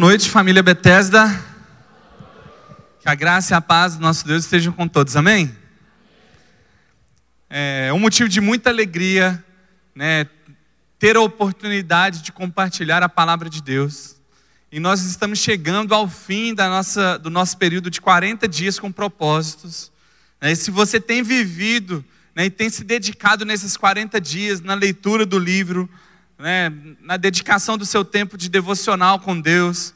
[0.00, 1.28] Noite, família Bethesda.
[3.00, 5.54] Que a graça e a paz do nosso Deus estejam com todos, amém?
[7.50, 9.44] É um motivo de muita alegria,
[9.94, 10.26] né,
[10.98, 14.16] ter a oportunidade de compartilhar a palavra de Deus.
[14.72, 18.90] E nós estamos chegando ao fim da nossa, do nosso período de 40 dias com
[18.90, 19.92] propósitos.
[20.40, 22.02] Né, e se você tem vivido
[22.34, 25.86] né, e tem se dedicado nesses 40 dias na leitura do livro,
[26.40, 29.94] né, na dedicação do seu tempo de devocional com Deus,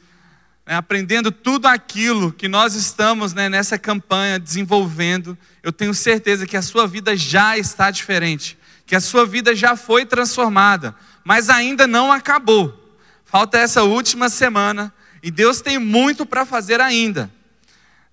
[0.65, 6.55] né, aprendendo tudo aquilo que nós estamos né, nessa campanha desenvolvendo, eu tenho certeza que
[6.55, 11.87] a sua vida já está diferente, que a sua vida já foi transformada, mas ainda
[11.87, 12.95] não acabou.
[13.25, 14.93] Falta essa última semana
[15.23, 17.31] e Deus tem muito para fazer ainda.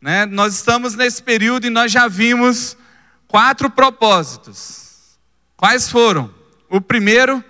[0.01, 0.25] Né?
[0.25, 2.77] Nós estamos nesse período e nós já vimos
[3.29, 5.19] quatro propósitos.
[5.55, 6.33] Quais foram?
[6.71, 7.45] O primeiro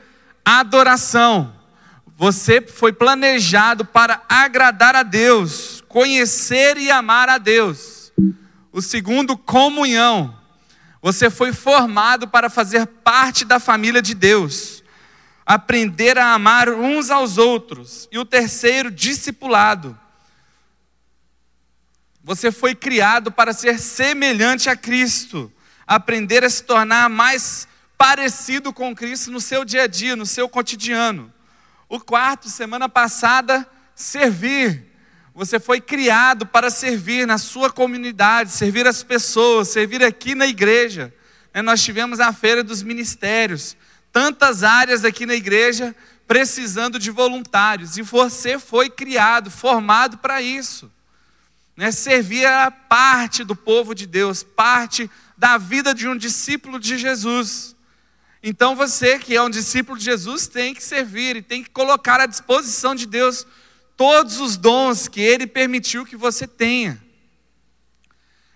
[0.44, 1.54] adoração.
[2.16, 8.12] Você foi planejado para agradar a Deus, conhecer e amar a Deus.
[8.72, 10.38] O segundo, comunhão.
[11.00, 14.84] Você foi formado para fazer parte da família de Deus,
[15.44, 18.08] aprender a amar uns aos outros.
[18.12, 19.98] E o terceiro, discipulado.
[22.22, 25.52] Você foi criado para ser semelhante a Cristo,
[25.84, 27.66] aprender a se tornar mais
[28.02, 31.32] parecido com Cristo no seu dia a dia, no seu cotidiano.
[31.88, 34.92] O quarto, semana passada, servir.
[35.32, 41.14] Você foi criado para servir na sua comunidade, servir as pessoas, servir aqui na igreja.
[41.54, 43.76] Né, nós tivemos a feira dos ministérios,
[44.10, 45.94] tantas áreas aqui na igreja
[46.26, 50.90] precisando de voluntários, e você foi criado, formado para isso.
[51.76, 51.92] Né?
[51.92, 57.71] Servir era parte do povo de Deus, parte da vida de um discípulo de Jesus.
[58.42, 62.20] Então você, que é um discípulo de Jesus, tem que servir e tem que colocar
[62.20, 63.46] à disposição de Deus
[63.96, 67.00] todos os dons que Ele permitiu que você tenha.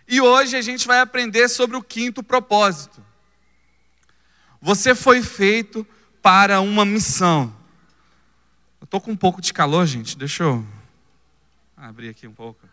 [0.08, 3.04] E hoje a gente vai aprender sobre o quinto propósito.
[4.60, 5.86] Você foi feito
[6.20, 7.54] para uma missão.
[8.80, 10.18] Eu estou com um pouco de calor, gente.
[10.18, 10.66] Deixa eu
[11.76, 12.65] abrir aqui um pouco.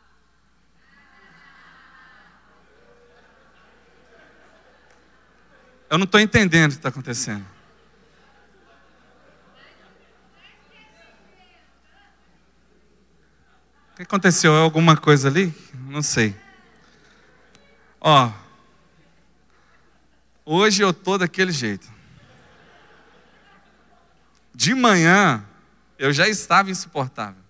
[5.93, 7.45] Eu não estou entendendo o que está acontecendo.
[13.91, 14.55] O que aconteceu?
[14.55, 15.53] É alguma coisa ali?
[15.71, 16.35] Não sei.
[18.01, 18.31] Ó,
[20.43, 21.87] hoje eu estou daquele jeito.
[24.51, 25.45] De manhã
[25.99, 27.43] eu já estava insuportável.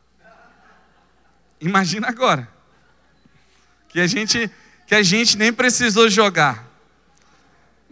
[1.61, 2.49] Imagina agora.
[3.87, 4.51] Que a gente
[4.85, 6.72] que a gente nem precisou jogar.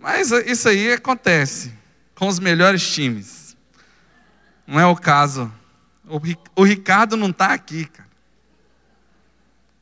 [0.01, 1.71] Mas isso aí acontece
[2.15, 3.55] com os melhores times.
[4.65, 5.53] Não é o caso.
[6.55, 8.09] O Ricardo não está aqui, cara.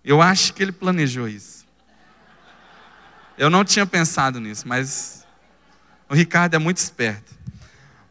[0.04, 1.66] Eu acho que ele planejou isso.
[3.38, 5.26] Eu não tinha pensado nisso, mas
[6.10, 7.34] o Ricardo é muito esperto.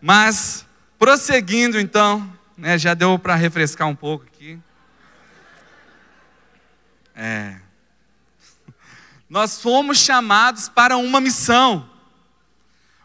[0.01, 0.65] Mas,
[0.99, 4.59] prosseguindo então, né, já deu para refrescar um pouco aqui.
[7.15, 7.57] É.
[9.29, 11.98] Nós fomos chamados para uma missão.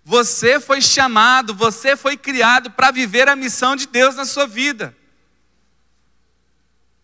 [0.06, 4.96] Você foi chamado, você foi criado para viver a missão de Deus na sua vida.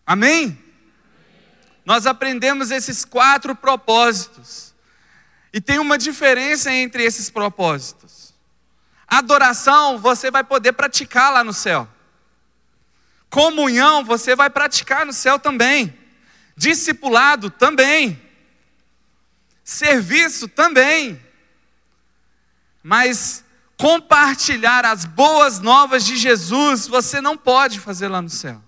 [0.06, 0.58] Amém?
[1.84, 4.74] Nós aprendemos esses quatro propósitos.
[5.52, 8.34] E tem uma diferença entre esses propósitos.
[9.06, 11.88] Adoração você vai poder praticar lá no céu.
[13.28, 15.96] Comunhão você vai praticar no céu também.
[16.56, 18.20] Discipulado também.
[19.64, 21.20] Serviço também.
[22.82, 23.44] Mas
[23.76, 28.62] compartilhar as boas novas de Jesus, você não pode fazer lá no céu.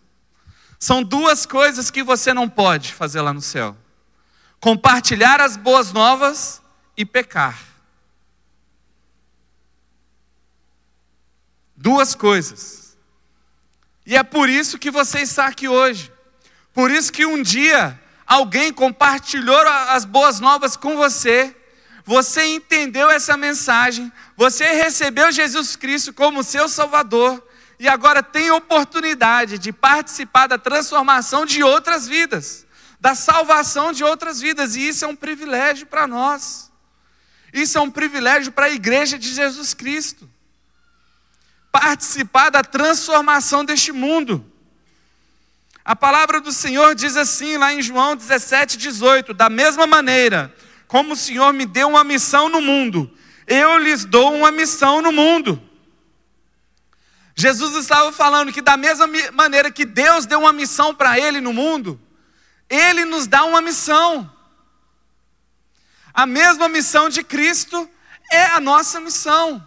[0.79, 3.77] São duas coisas que você não pode fazer lá no céu:
[4.59, 6.63] compartilhar as boas novas
[6.97, 7.59] e pecar.
[11.77, 12.97] Duas coisas.
[14.05, 16.13] E é por isso que você está aqui hoje.
[16.73, 21.55] Por isso que um dia alguém compartilhou as boas novas com você
[22.05, 27.43] você entendeu essa mensagem, você recebeu Jesus Cristo como seu Salvador
[27.79, 32.67] e agora tem oportunidade de participar da transformação de outras vidas,
[33.01, 36.71] da salvação de outras vidas, e isso é um privilégio para nós.
[37.53, 40.31] Isso é um privilégio para a igreja de Jesus Cristo.
[41.71, 44.45] Participar da transformação deste mundo.
[45.85, 50.55] A palavra do Senhor diz assim, lá em João 17, 18: da mesma maneira,
[50.93, 53.11] como o Senhor me deu uma missão no mundo,
[53.47, 55.59] eu lhes dou uma missão no mundo.
[57.35, 61.51] Jesus estava falando que, da mesma maneira que Deus deu uma missão para ele no
[61.51, 61.99] mundo,
[62.69, 64.31] ele nos dá uma missão.
[66.13, 67.89] A mesma missão de Cristo
[68.31, 69.67] é a nossa missão.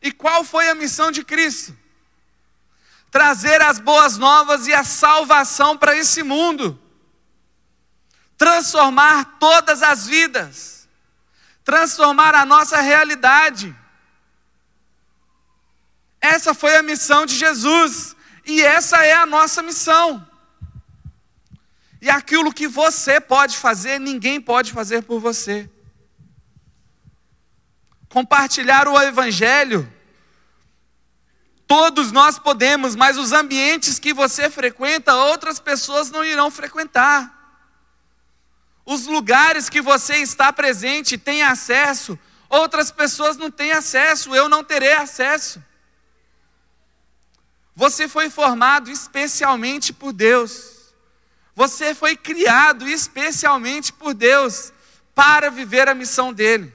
[0.00, 1.76] E qual foi a missão de Cristo?
[3.10, 6.80] Trazer as boas novas e a salvação para esse mundo,
[8.38, 10.88] transformar todas as vidas,
[11.64, 13.76] transformar a nossa realidade.
[16.20, 18.14] Essa foi a missão de Jesus
[18.46, 20.24] e essa é a nossa missão.
[22.00, 25.68] E aquilo que você pode fazer, ninguém pode fazer por você.
[28.08, 29.92] Compartilhar o Evangelho,
[31.66, 37.37] todos nós podemos, mas os ambientes que você frequenta, outras pessoas não irão frequentar.
[38.90, 42.18] Os lugares que você está presente, tem acesso,
[42.48, 45.62] outras pessoas não têm acesso, eu não terei acesso.
[47.76, 50.94] Você foi formado especialmente por Deus.
[51.54, 54.72] Você foi criado especialmente por Deus
[55.14, 56.72] para viver a missão dele.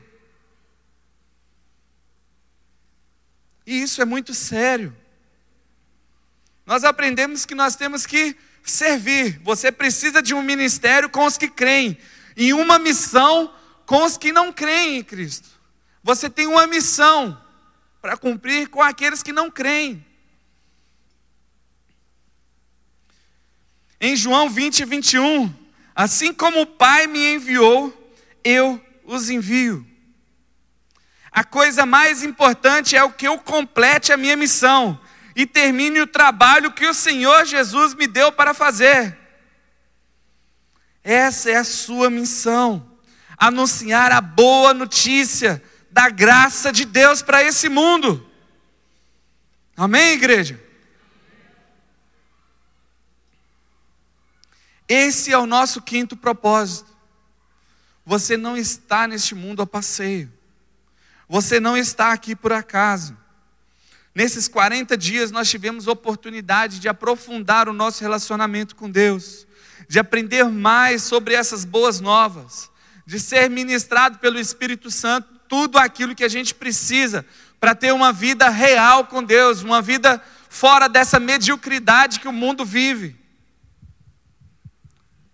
[3.66, 4.96] E isso é muito sério.
[6.64, 8.38] Nós aprendemos que nós temos que
[8.72, 9.40] servir.
[9.44, 11.98] Você precisa de um ministério com os que creem,
[12.36, 13.54] e uma missão
[13.86, 15.50] com os que não creem em Cristo.
[16.02, 17.40] Você tem uma missão
[18.02, 20.06] para cumprir com aqueles que não creem.
[24.00, 25.54] Em João 20, 21,
[25.96, 28.14] assim como o Pai me enviou,
[28.44, 29.88] eu os envio.
[31.32, 35.00] A coisa mais importante é o que eu complete a minha missão
[35.36, 39.18] e termine o trabalho que o Senhor Jesus me deu para fazer.
[41.04, 42.98] Essa é a sua missão:
[43.38, 48.30] anunciar a boa notícia da graça de Deus para esse mundo.
[49.76, 50.60] Amém, igreja?
[54.88, 56.92] Esse é o nosso quinto propósito.
[58.06, 60.32] Você não está neste mundo a passeio.
[61.28, 63.18] Você não está aqui por acaso.
[64.16, 69.48] Nesses 40 dias nós tivemos oportunidade de aprofundar o nosso relacionamento com Deus,
[69.90, 72.70] de aprender mais sobre essas boas novas,
[73.06, 77.26] de ser ministrado pelo Espírito Santo tudo aquilo que a gente precisa
[77.60, 82.66] para ter uma vida real com Deus, uma vida fora dessa mediocridade que o mundo
[82.66, 83.16] vive.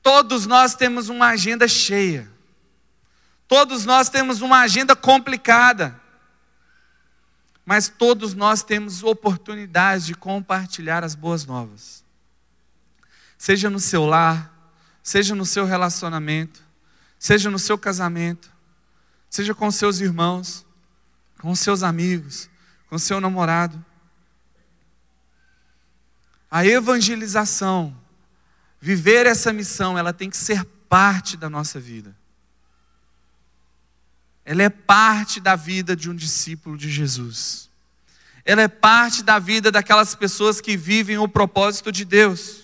[0.02, 2.30] Todos nós temos uma agenda cheia.
[3.48, 6.00] Todos nós temos uma agenda complicada.
[7.70, 12.04] Mas todos nós temos oportunidades de compartilhar as boas novas.
[13.38, 14.52] Seja no seu lar,
[15.04, 16.64] seja no seu relacionamento,
[17.20, 18.52] seja no seu casamento,
[19.30, 20.66] seja com seus irmãos,
[21.40, 22.50] com seus amigos,
[22.90, 23.86] com seu namorado.
[26.50, 27.96] A evangelização
[28.82, 32.16] Viver essa missão, ela tem que ser parte da nossa vida.
[34.50, 37.70] Ela é parte da vida de um discípulo de Jesus.
[38.44, 42.64] Ela é parte da vida daquelas pessoas que vivem o propósito de Deus.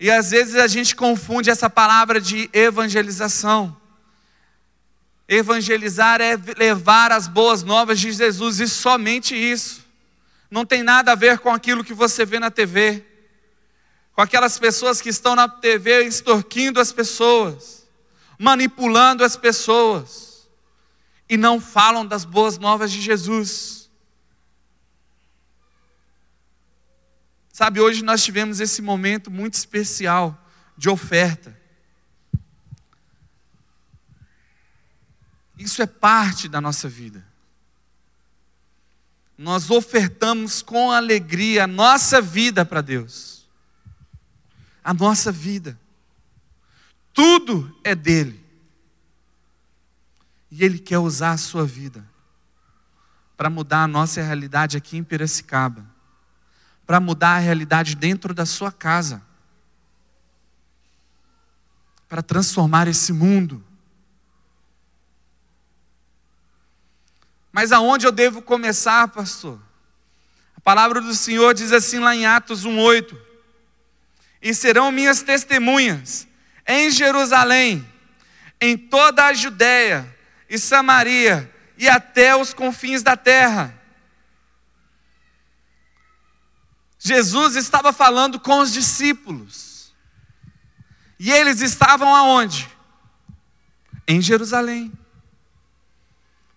[0.00, 3.76] E às vezes a gente confunde essa palavra de evangelização.
[5.28, 9.84] Evangelizar é levar as boas novas de Jesus, e somente isso.
[10.50, 13.04] Não tem nada a ver com aquilo que você vê na TV
[14.14, 17.81] com aquelas pessoas que estão na TV extorquindo as pessoas,
[18.42, 20.48] manipulando as pessoas,
[21.28, 23.88] e não falam das boas novas de Jesus.
[27.52, 30.36] Sabe, hoje nós tivemos esse momento muito especial
[30.76, 31.56] de oferta.
[35.56, 37.24] Isso é parte da nossa vida.
[39.38, 43.42] Nós ofertamos com alegria a nossa vida para Deus
[44.84, 45.78] a nossa vida.
[47.12, 48.42] Tudo é dele.
[50.50, 52.06] E ele quer usar a sua vida
[53.36, 55.84] para mudar a nossa realidade aqui em Piracicaba,
[56.86, 59.22] para mudar a realidade dentro da sua casa,
[62.08, 63.64] para transformar esse mundo.
[67.50, 69.60] Mas aonde eu devo começar, pastor?
[70.56, 73.18] A palavra do Senhor diz assim lá em Atos 1:8
[74.40, 76.28] e serão minhas testemunhas
[76.66, 77.86] em Jerusalém,
[78.60, 80.16] em toda a Judéia
[80.48, 83.74] e Samaria e até os confins da terra.
[86.98, 89.92] Jesus estava falando com os discípulos.
[91.18, 92.68] E eles estavam aonde?
[94.06, 94.92] Em Jerusalém.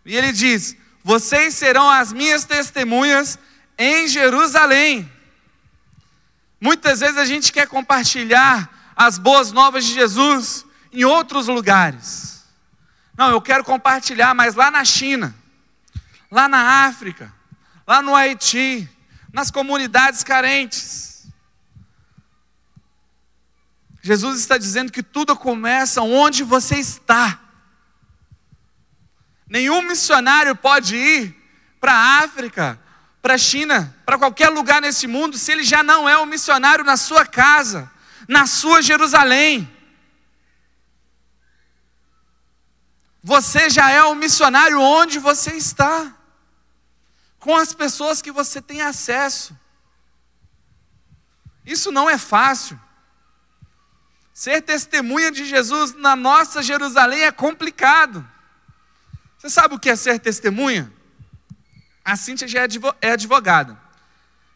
[0.05, 3.39] E ele diz: Vocês serão as minhas testemunhas
[3.77, 5.11] em Jerusalém.
[6.61, 12.45] Muitas vezes a gente quer compartilhar as boas novas de Jesus em outros lugares.
[13.17, 15.35] Não, eu quero compartilhar, mas lá na China,
[16.31, 17.33] lá na África,
[17.85, 18.89] lá no Haiti,
[19.31, 21.27] nas comunidades carentes.
[24.01, 27.39] Jesus está dizendo que tudo começa onde você está.
[29.47, 31.35] Nenhum missionário pode ir
[31.79, 32.79] para a África,
[33.21, 36.83] para a China, para qualquer lugar nesse mundo, se ele já não é um missionário
[36.83, 37.91] na sua casa,
[38.27, 39.71] na sua Jerusalém.
[43.23, 46.15] Você já é um missionário onde você está,
[47.39, 49.57] com as pessoas que você tem acesso.
[51.65, 52.79] Isso não é fácil.
[54.33, 58.27] Ser testemunha de Jesus na nossa Jerusalém é complicado.
[59.37, 60.91] Você sabe o que é ser testemunha?
[62.03, 62.67] A Cíntia já é,
[63.01, 63.79] é advogada.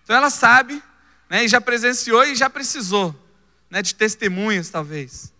[0.04, 0.84] Então ela sabe,
[1.30, 3.19] né, e já presenciou e já precisou
[3.70, 5.34] né, de testemunhas, talvez.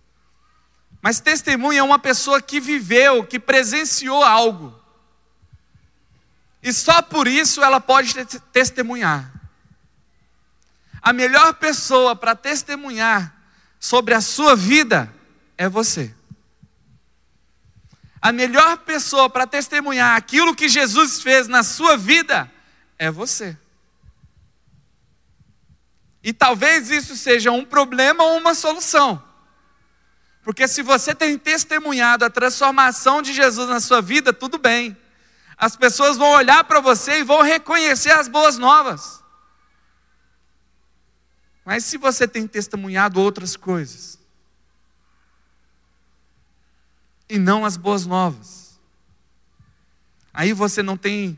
[1.02, 4.78] Mas testemunha é uma pessoa que viveu, que presenciou algo.
[6.62, 8.14] E só por isso ela pode
[8.52, 9.34] testemunhar.
[11.02, 13.34] A melhor pessoa para testemunhar
[13.80, 15.14] sobre a sua vida
[15.58, 16.14] é você.
[18.22, 22.52] A melhor pessoa para testemunhar aquilo que Jesus fez na sua vida
[22.98, 23.58] é você.
[26.24, 29.24] E talvez isso seja um problema ou uma solução.
[30.44, 34.98] Porque se você tem testemunhado a transformação de Jesus na sua vida, tudo bem.
[35.58, 39.24] As pessoas vão olhar para você e vão reconhecer as boas novas.
[41.64, 44.18] Mas se você tem testemunhado outras coisas,
[47.30, 48.80] e não as boas novas.
[50.34, 51.38] Aí você não tem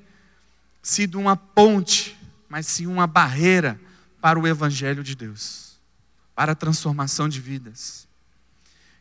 [0.81, 3.79] sido uma ponte, mas sim uma barreira
[4.21, 5.79] para o Evangelho de Deus,
[6.35, 8.07] para a transformação de vidas.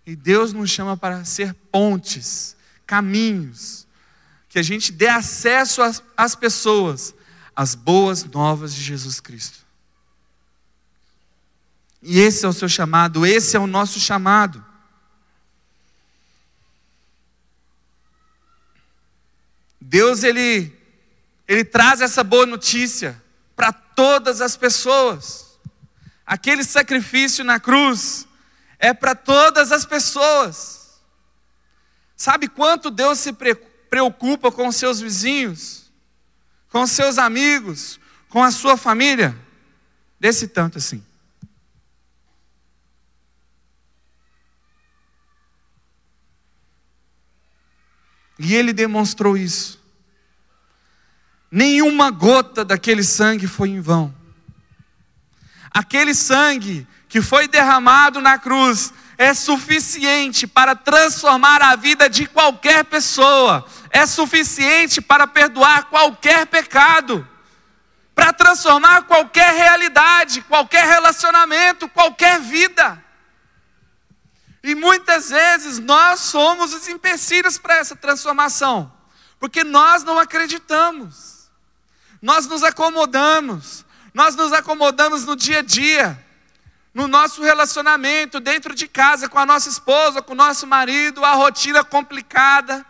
[0.06, 3.86] E Deus nos chama para ser pontes, caminhos,
[4.48, 5.82] que a gente dê acesso
[6.16, 7.14] às, pessoas
[7.54, 9.58] às boas novas de Jesus Cristo.
[12.02, 14.64] E esse é o seu chamado, esse é o nosso chamado.
[19.80, 20.76] Deus ele
[21.46, 23.20] ele traz essa boa notícia
[23.61, 25.59] para todas as pessoas.
[26.25, 28.26] Aquele sacrifício na cruz
[28.79, 30.99] é para todas as pessoas.
[32.17, 33.37] Sabe quanto Deus se
[33.90, 35.93] preocupa com os seus vizinhos,
[36.71, 38.00] com os seus amigos,
[38.31, 39.37] com a sua família?
[40.19, 41.05] Desse tanto assim.
[48.38, 49.79] E ele demonstrou isso.
[51.50, 54.14] Nenhuma gota daquele sangue foi em vão.
[55.71, 62.85] Aquele sangue que foi derramado na cruz é suficiente para transformar a vida de qualquer
[62.85, 67.28] pessoa, é suficiente para perdoar qualquer pecado,
[68.14, 73.04] para transformar qualquer realidade, qualquer relacionamento, qualquer vida.
[74.62, 78.92] E muitas vezes nós somos os empecilhos para essa transformação,
[79.38, 81.39] porque nós não acreditamos,
[82.20, 86.22] nós nos acomodamos, nós nos acomodamos no dia a dia,
[86.92, 91.32] no nosso relacionamento, dentro de casa, com a nossa esposa, com o nosso marido, a
[91.32, 92.84] rotina complicada.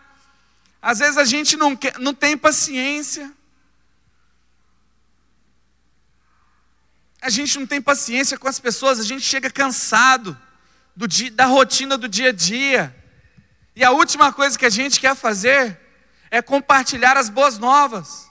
[0.81, 3.31] Às vezes a gente não, quer, não tem paciência.
[7.21, 10.35] A gente não tem paciência com as pessoas, a gente chega cansado
[10.95, 12.95] do dia, da rotina do dia a dia.
[13.75, 15.79] E a última coisa que a gente quer fazer
[16.31, 18.30] é compartilhar as boas novas.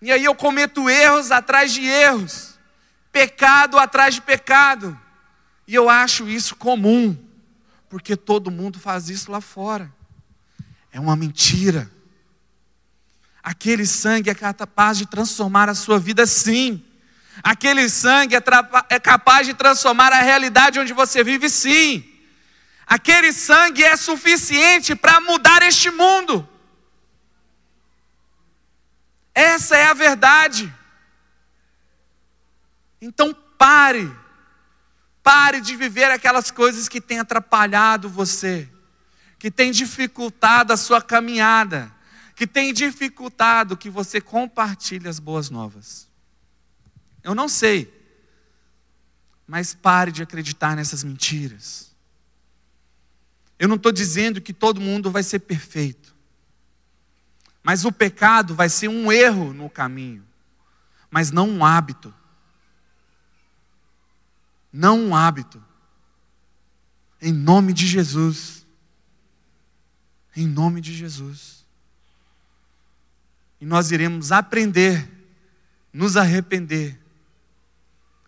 [0.00, 2.58] E aí eu cometo erros atrás de erros,
[3.10, 4.98] pecado atrás de pecado.
[5.66, 7.16] E eu acho isso comum,
[7.88, 9.92] porque todo mundo faz isso lá fora.
[10.92, 11.90] É uma mentira.
[13.42, 16.82] Aquele sangue é capaz de transformar a sua vida, sim.
[17.42, 18.42] Aquele sangue é,
[18.88, 22.04] é capaz de transformar a realidade onde você vive, sim.
[22.86, 26.48] Aquele sangue é suficiente para mudar este mundo.
[29.36, 30.74] Essa é a verdade.
[32.98, 34.10] Então pare.
[35.22, 38.66] Pare de viver aquelas coisas que têm atrapalhado você,
[39.38, 41.92] que têm dificultado a sua caminhada,
[42.34, 46.08] que têm dificultado que você compartilhe as boas novas.
[47.22, 47.92] Eu não sei.
[49.46, 51.94] Mas pare de acreditar nessas mentiras.
[53.58, 56.15] Eu não estou dizendo que todo mundo vai ser perfeito.
[57.66, 60.24] Mas o pecado vai ser um erro no caminho,
[61.10, 62.14] mas não um hábito.
[64.72, 65.60] Não um hábito.
[67.20, 68.64] Em nome de Jesus.
[70.36, 71.66] Em nome de Jesus.
[73.60, 75.10] E nós iremos aprender,
[75.92, 76.96] nos arrepender,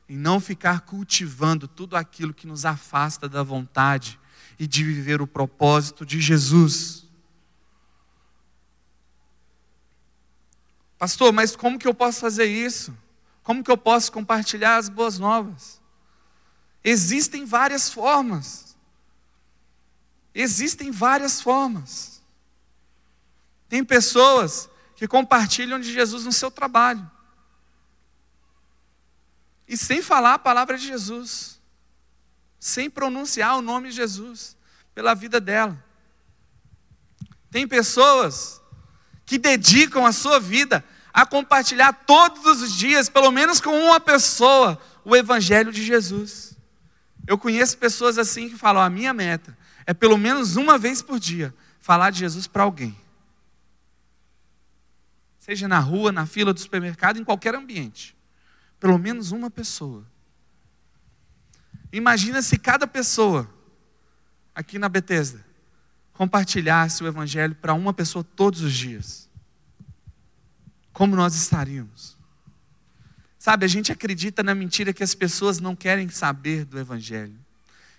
[0.08, 4.18] e não ficar cultivando tudo aquilo que nos afasta da vontade
[4.58, 7.07] e de viver o propósito de Jesus.
[10.98, 12.96] Pastor, mas como que eu posso fazer isso?
[13.42, 15.80] Como que eu posso compartilhar as boas novas?
[16.82, 18.76] Existem várias formas.
[20.34, 22.22] Existem várias formas.
[23.68, 27.08] Tem pessoas que compartilham de Jesus no seu trabalho.
[29.68, 31.60] E sem falar a palavra de Jesus.
[32.58, 34.56] Sem pronunciar o nome de Jesus
[34.94, 35.82] pela vida dela.
[37.50, 38.60] Tem pessoas
[39.28, 40.82] que dedicam a sua vida
[41.12, 46.56] a compartilhar todos os dias, pelo menos com uma pessoa, o Evangelho de Jesus.
[47.26, 51.20] Eu conheço pessoas assim que falam: a minha meta é pelo menos uma vez por
[51.20, 52.98] dia falar de Jesus para alguém.
[55.38, 58.16] Seja na rua, na fila do supermercado, em qualquer ambiente.
[58.80, 60.06] Pelo menos uma pessoa.
[61.92, 63.46] Imagina se cada pessoa
[64.54, 65.47] aqui na Bethesda
[66.18, 69.28] compartilhasse o Evangelho para uma pessoa todos os dias,
[70.92, 72.16] como nós estaríamos?
[73.38, 77.38] Sabe, a gente acredita na mentira que as pessoas não querem saber do Evangelho,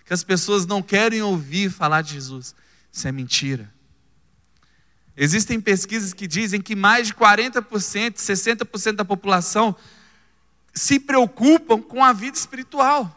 [0.04, 2.54] que as pessoas não querem ouvir falar de Jesus.
[2.92, 3.72] Isso é mentira.
[5.16, 9.74] Existem pesquisas que dizem que mais de 40%, 60% da população
[10.74, 13.16] se preocupam com a vida espiritual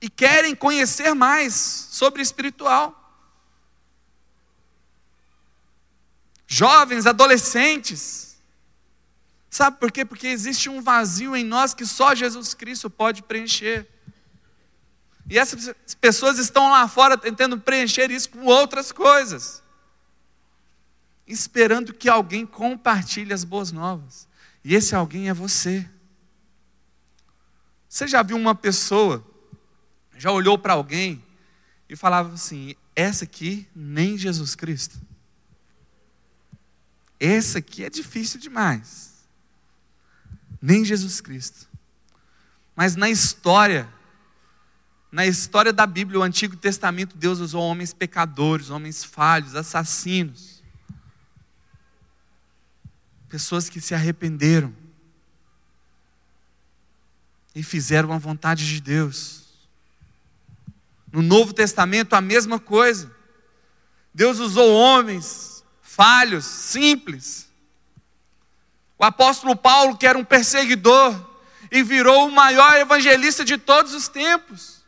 [0.00, 1.54] e querem conhecer mais
[1.90, 3.02] sobre espiritual.
[6.46, 8.40] Jovens, adolescentes.
[9.50, 10.04] Sabe por quê?
[10.04, 13.88] Porque existe um vazio em nós que só Jesus Cristo pode preencher.
[15.28, 19.62] E essas pessoas estão lá fora tentando preencher isso com outras coisas,
[21.26, 24.28] esperando que alguém compartilhe as boas novas.
[24.62, 25.88] E esse alguém é você.
[27.88, 29.24] Você já viu uma pessoa,
[30.16, 31.24] já olhou para alguém
[31.88, 35.00] e falava assim: essa aqui nem Jesus Cristo?
[37.18, 39.26] Esse aqui é difícil demais.
[40.60, 41.66] Nem Jesus Cristo.
[42.74, 43.88] Mas na história,
[45.10, 50.62] na história da Bíblia, o Antigo Testamento, Deus usou homens pecadores, homens falhos, assassinos.
[53.28, 54.74] Pessoas que se arrependeram
[57.54, 59.46] e fizeram a vontade de Deus.
[61.10, 63.10] No Novo Testamento, a mesma coisa.
[64.12, 65.55] Deus usou homens
[65.96, 67.48] falhos, simples.
[68.98, 71.18] O apóstolo Paulo, que era um perseguidor,
[71.72, 74.84] e virou o maior evangelista de todos os tempos.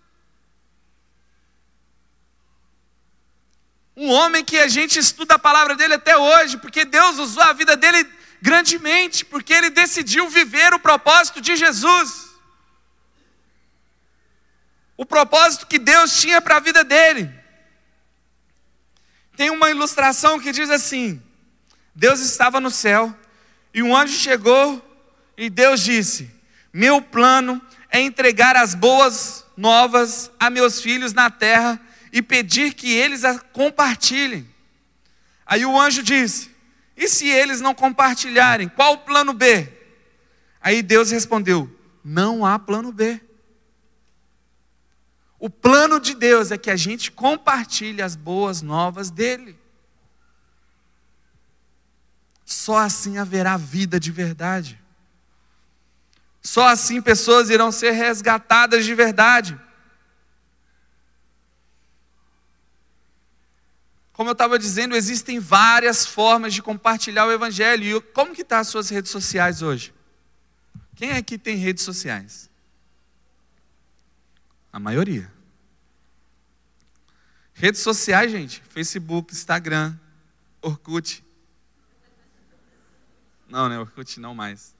[3.97, 7.55] Um homem que a gente estuda a palavra dele até hoje, porque Deus usou a
[7.55, 8.07] vida dele
[8.41, 12.29] grandemente, porque ele decidiu viver o propósito de Jesus.
[14.97, 17.38] O propósito que Deus tinha para a vida dele.
[19.39, 21.23] Tem uma ilustração que diz assim:
[21.95, 23.15] Deus estava no céu
[23.73, 24.85] e um anjo chegou
[25.37, 26.29] e Deus disse:
[26.73, 31.81] Meu plano é entregar as boas novas a meus filhos na terra
[32.13, 34.45] e pedir que eles a compartilhem.
[35.47, 36.51] Aí o anjo disse:
[36.97, 39.73] E se eles não compartilharem, qual o plano B?
[40.61, 41.71] Aí Deus respondeu:
[42.03, 43.21] Não há plano B.
[45.39, 49.59] O plano de Deus é que a gente compartilhe as boas novas dele.
[52.45, 54.81] Só assim haverá vida de verdade.
[56.43, 59.59] Só assim pessoas irão ser resgatadas de verdade.
[64.13, 67.85] Como eu estava dizendo, existem várias formas de compartilhar o Evangelho.
[67.85, 69.95] E como que tá as suas redes sociais hoje?
[70.97, 72.51] Quem aqui tem redes sociais?
[74.79, 75.29] A maioria.
[77.53, 79.99] Redes sociais, gente: Facebook, Instagram,
[80.63, 81.25] Orkut.
[83.49, 83.77] Não, né?
[83.77, 84.77] Orkut não mais.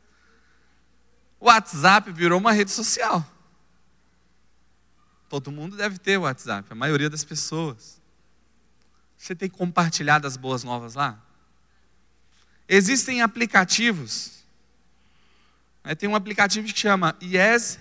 [1.41, 3.29] WhatsApp virou uma rede social.
[5.29, 8.01] Todo mundo deve ter o WhatsApp, a maioria das pessoas.
[9.17, 11.21] Você tem compartilhado as boas novas lá?
[12.69, 14.45] Existem aplicativos.
[15.99, 17.81] Tem um aplicativo que chama Yes.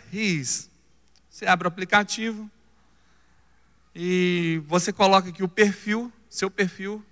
[1.38, 2.50] Você abre o aplicativo
[3.94, 7.06] e você coloca aqui o perfil, seu perfil,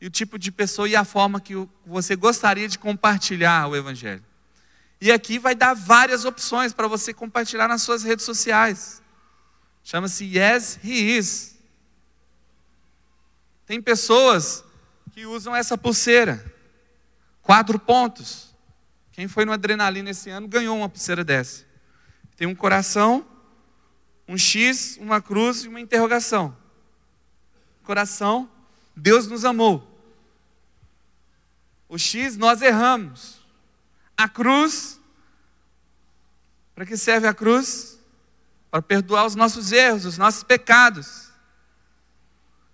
[0.00, 1.52] e o tipo de pessoa e a forma que
[1.84, 4.24] você gostaria de compartilhar o Evangelho.
[4.98, 9.02] E aqui vai dar várias opções para você compartilhar nas suas redes sociais.
[9.84, 11.58] Chama-se Yes, He Is.
[13.66, 14.64] Tem pessoas
[15.12, 16.42] que usam essa pulseira,
[17.42, 18.56] quatro pontos.
[19.12, 21.66] Quem foi no Adrenalina esse ano ganhou uma pulseira dessa.
[22.38, 23.26] Tem um coração,
[24.30, 26.56] um X, uma cruz e uma interrogação.
[27.82, 28.48] Coração,
[28.94, 29.84] Deus nos amou.
[31.88, 33.40] O X, nós erramos.
[34.16, 35.00] A cruz,
[36.76, 37.98] para que serve a cruz?
[38.70, 41.28] Para perdoar os nossos erros, os nossos pecados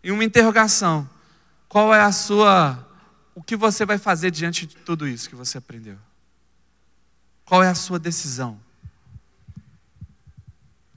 [0.04, 1.08] e uma interrogação:
[1.70, 2.86] qual é a sua,
[3.34, 5.96] o que você vai fazer diante de tudo isso que você aprendeu?
[7.46, 8.60] Qual é a sua decisão?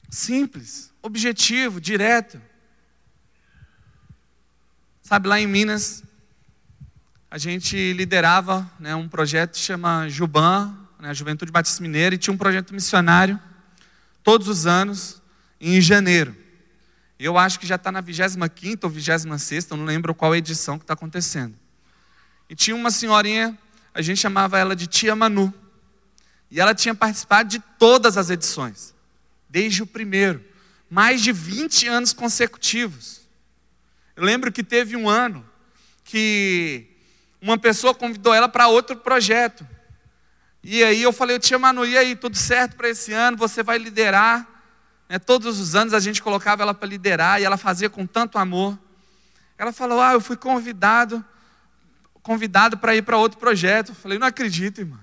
[0.10, 2.42] Simples, objetivo, direto.
[5.02, 6.04] Sabe, lá em Minas,
[7.30, 12.34] a gente liderava né, um projeto que chama Juban, né, Juventude Batista Mineira, e tinha
[12.34, 13.40] um projeto missionário
[14.24, 15.22] todos os anos,
[15.62, 16.36] em janeiro.
[17.20, 20.84] Eu acho que já está na 25 ou 26, eu não lembro qual edição que
[20.84, 21.54] está acontecendo.
[22.50, 23.58] E tinha uma senhorinha,
[23.94, 25.54] a gente chamava ela de Tia Manu.
[26.50, 28.96] E ela tinha participado de todas as edições,
[29.50, 30.44] desde o primeiro.
[30.90, 33.22] Mais de 20 anos consecutivos.
[34.16, 35.48] Eu lembro que teve um ano
[36.04, 36.88] que
[37.42, 39.66] uma pessoa convidou ela para outro projeto.
[40.64, 43.38] E aí eu falei, Tia Manu, e aí, tudo certo para esse ano?
[43.38, 44.48] Você vai liderar?
[45.08, 48.38] Né, todos os anos a gente colocava ela para liderar e ela fazia com tanto
[48.38, 48.78] amor.
[49.58, 51.24] Ela falou: Ah, eu fui convidado,
[52.22, 53.90] convidado para ir para outro projeto.
[53.90, 55.00] Eu falei: Não acredito, irmã.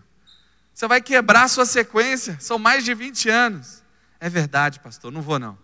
[0.74, 2.36] Você vai quebrar a sua sequência?
[2.38, 3.82] São mais de 20 anos.
[4.18, 5.58] É verdade, pastor, não vou não.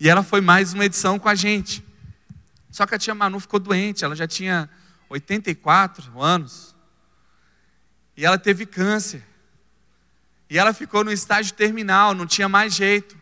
[0.00, 1.84] E ela foi mais uma edição com a gente.
[2.70, 4.68] Só que a tia Manu ficou doente, ela já tinha
[5.08, 6.74] 84 anos.
[8.16, 9.24] E ela teve câncer.
[10.50, 13.16] E ela ficou no estágio terminal, não tinha mais jeito.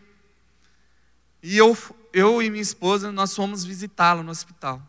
[1.41, 1.77] E eu,
[2.13, 4.81] eu e minha esposa, nós fomos visitá-la no hospital.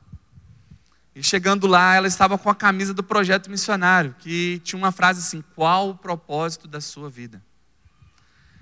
[1.14, 5.20] E chegando lá, ela estava com a camisa do projeto missionário, que tinha uma frase
[5.20, 7.42] assim: Qual o propósito da sua vida?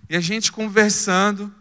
[0.08, 1.52] E a gente conversando,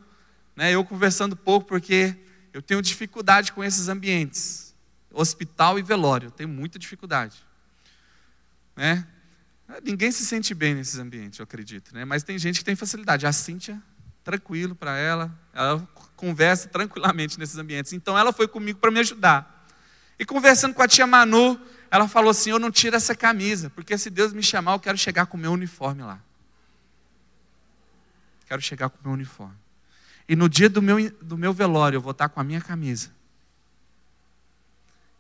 [0.56, 2.16] né, eu conversando pouco, porque
[2.54, 4.76] eu tenho dificuldade com esses ambientes,
[5.12, 7.38] hospital e velório, eu tenho muita dificuldade.
[8.76, 9.06] Né?
[9.84, 12.06] Ninguém se sente bem nesses ambientes, eu acredito, né?
[12.06, 13.26] Mas tem gente que tem facilidade.
[13.26, 13.82] A Cíntia,
[14.24, 15.80] tranquilo para ela, ela
[16.16, 17.92] conversa tranquilamente nesses ambientes.
[17.94, 19.68] Então ela foi comigo para me ajudar.
[20.20, 23.98] E conversando com a tia Manu, ela falou assim: Eu não tiro essa camisa, porque
[23.98, 26.22] se Deus me chamar, eu quero chegar com o meu uniforme lá.
[28.56, 29.58] Quero chegar com o meu uniforme.
[30.30, 33.12] E no dia do meu, do meu velório, eu vou estar com a minha camisa.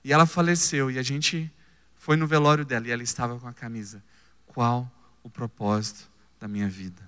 [0.05, 1.51] E ela faleceu, e a gente
[1.95, 4.01] foi no velório dela, e ela estava com a camisa
[4.45, 4.89] qual
[5.21, 7.01] o propósito da minha vida.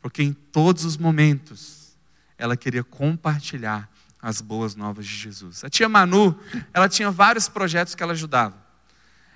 [0.00, 1.94] Porque em todos os momentos
[2.38, 3.90] ela queria compartilhar
[4.22, 5.62] as boas novas de Jesus.
[5.64, 6.34] A tia Manu,
[6.72, 8.56] ela tinha vários projetos que ela ajudava.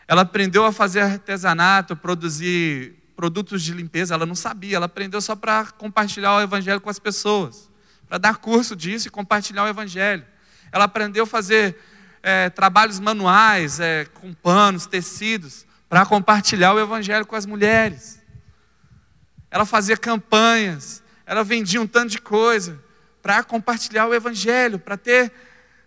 [0.09, 5.37] Ela aprendeu a fazer artesanato, produzir produtos de limpeza, ela não sabia, ela aprendeu só
[5.37, 7.71] para compartilhar o evangelho com as pessoas,
[8.09, 10.25] para dar curso disso e compartilhar o evangelho.
[10.73, 11.77] Ela aprendeu a fazer
[12.23, 18.21] é, trabalhos manuais, é, com panos, tecidos, para compartilhar o evangelho com as mulheres.
[19.51, 22.83] Ela fazia campanhas, ela vendia um tanto de coisa
[23.23, 25.33] para compartilhar o evangelho, para ter,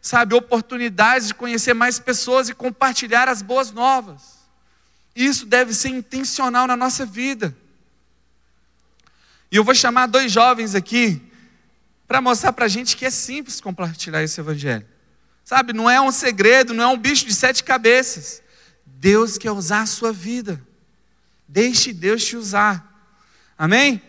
[0.01, 4.36] sabe, oportunidades de conhecer mais pessoas e compartilhar as boas novas.
[5.17, 7.57] Isso deve ser intencional na nossa vida.
[9.51, 11.19] E eu vou chamar dois jovens aqui
[12.07, 14.85] para mostrar para a gente que é simples compartilhar esse evangelho.
[15.43, 18.43] Sabe, não é um segredo, não é um bicho de sete cabeças.
[18.85, 20.61] Deus quer usar a sua vida.
[21.47, 22.85] Deixe Deus te usar.
[23.57, 23.99] Amém?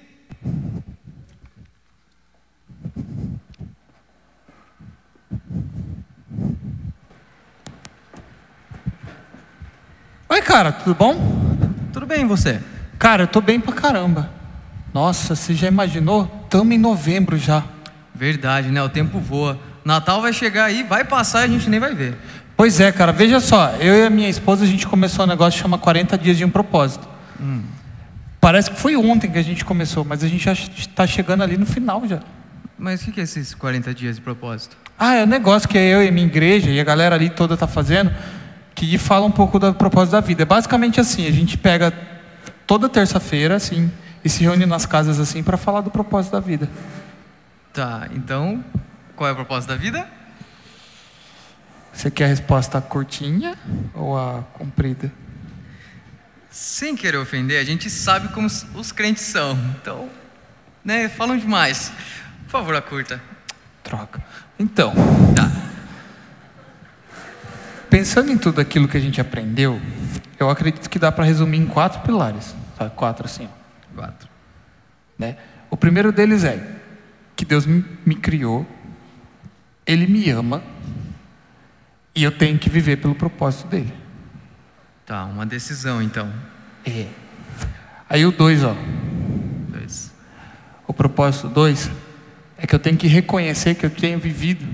[10.48, 11.14] Cara, tudo bom?
[11.92, 12.58] Tudo bem, você?
[12.98, 14.30] Cara, eu tô bem pra caramba.
[14.94, 16.42] Nossa, você já imaginou?
[16.44, 17.62] Estamos em novembro já.
[18.14, 18.82] Verdade, né?
[18.82, 19.60] O tempo voa.
[19.84, 22.16] Natal vai chegar aí, vai passar e a gente nem vai ver.
[22.56, 25.58] Pois é, cara, veja só, eu e a minha esposa a gente começou um negócio
[25.58, 27.06] que chama 40 dias de um propósito.
[27.38, 27.60] Hum.
[28.40, 31.58] Parece que foi ontem que a gente começou, mas a gente já está chegando ali
[31.58, 32.20] no final já.
[32.78, 34.78] Mas o que é esses 40 dias de propósito?
[34.98, 37.52] Ah, é um negócio que eu e a minha igreja e a galera ali toda
[37.52, 38.10] está fazendo,
[38.86, 40.42] que fala um pouco do propósito da vida.
[40.42, 41.92] É basicamente assim, a gente pega
[42.64, 43.90] toda terça-feira, assim,
[44.24, 46.68] e se reúne nas casas assim para falar do propósito da vida.
[47.72, 48.64] Tá, então,
[49.16, 50.06] qual é o propósito da vida?
[51.92, 53.56] Você quer a resposta curtinha
[53.94, 55.10] ou a comprida?
[56.48, 59.58] Sem querer ofender, a gente sabe como os- crentes são.
[59.82, 60.08] Então,
[60.84, 61.90] né, falam demais.
[62.44, 63.20] Por favor, a curta.
[63.82, 64.22] Troca.
[64.58, 64.94] Então,
[65.34, 65.50] Tá.
[67.90, 69.80] Pensando em tudo aquilo que a gente aprendeu,
[70.38, 72.54] eu acredito que dá para resumir em quatro pilares.
[72.76, 72.90] Sabe?
[72.94, 73.94] Quatro assim, ó.
[74.00, 74.28] Quatro.
[75.18, 75.36] né?
[75.70, 76.76] O primeiro deles é
[77.34, 78.66] que Deus me, me criou,
[79.86, 80.62] Ele me ama
[82.14, 83.92] e eu tenho que viver pelo propósito dele.
[85.06, 86.32] Tá, uma decisão então.
[86.84, 87.06] É.
[88.08, 88.74] Aí o dois, ó,
[89.68, 90.12] Dois.
[90.86, 91.90] o propósito dois
[92.56, 94.66] é que eu tenho que reconhecer que eu tenho vivido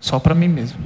[0.00, 0.78] só para mim mesmo.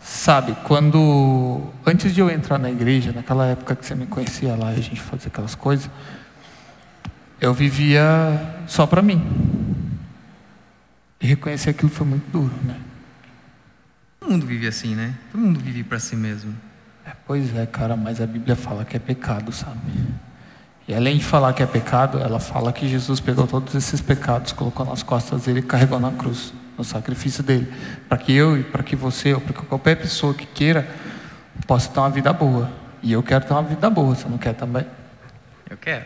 [0.00, 4.72] Sabe, quando antes de eu entrar na igreja, naquela época que você me conhecia lá
[4.72, 5.90] e a gente fazia aquelas coisas,
[7.40, 8.02] eu vivia
[8.66, 9.22] só para mim.
[11.20, 12.76] E reconhecer aquilo foi muito duro, né?
[14.18, 15.14] Todo mundo vive assim, né?
[15.30, 16.54] Todo mundo vive pra si mesmo.
[17.06, 19.78] É, pois é, cara, mas a Bíblia fala que é pecado, sabe?
[20.88, 24.52] E além de falar que é pecado, ela fala que Jesus pegou todos esses pecados,
[24.52, 27.70] colocou nas costas dele e carregou na cruz, no sacrifício dele,
[28.08, 30.88] para que eu e para que você, ou para que qualquer pessoa que queira,
[31.66, 32.70] possa ter uma vida boa.
[33.02, 34.86] E eu quero ter uma vida boa, você não quer também?
[35.68, 36.04] Eu quero.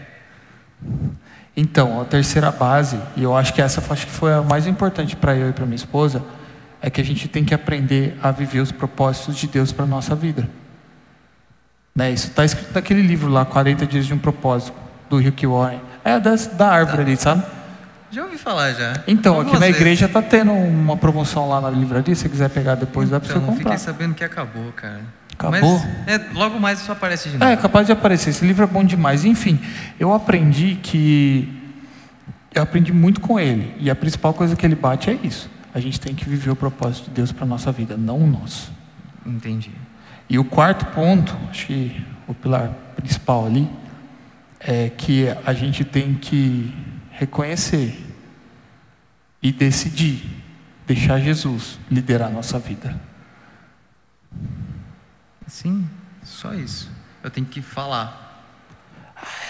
[1.56, 5.14] Então, a terceira base, e eu acho que essa acho que foi a mais importante
[5.14, 6.22] para eu e para minha esposa,
[6.82, 10.14] é que a gente tem que aprender a viver os propósitos de Deus para nossa
[10.14, 10.48] vida.
[11.94, 12.10] Né?
[12.10, 14.76] Isso está escrito naquele livro lá, 40 Dias de um Propósito,
[15.08, 15.80] do Rick Warren.
[16.04, 17.44] É das, da árvore ali, sabe?
[18.14, 19.02] Já ouvi falar já.
[19.08, 19.80] Então, aqui Algumas na vezes.
[19.80, 23.26] igreja está tendo uma promoção lá na livraria, se você quiser pegar depois, dá para
[23.28, 23.72] você Então, comprar.
[23.72, 25.00] fiquei sabendo que acabou, cara.
[25.36, 25.80] Acabou?
[26.06, 27.50] Mas, é, logo mais isso aparece de novo.
[27.50, 28.30] É, capaz de aparecer.
[28.30, 29.24] Esse livro é bom demais.
[29.24, 29.58] Enfim,
[29.98, 31.60] eu aprendi que.
[32.54, 33.74] Eu aprendi muito com ele.
[33.80, 35.50] E a principal coisa que ele bate é isso.
[35.74, 38.72] A gente tem que viver o propósito de Deus para nossa vida, não o nosso.
[39.26, 39.72] Entendi.
[40.30, 43.68] E o quarto ponto, acho que o pilar principal ali,
[44.60, 46.72] é que a gente tem que
[47.10, 48.03] reconhecer
[49.44, 50.42] e decidir
[50.86, 52.98] deixar Jesus liderar a nossa vida.
[55.46, 55.86] Sim,
[56.22, 56.90] só isso.
[57.22, 58.22] Eu tenho que falar.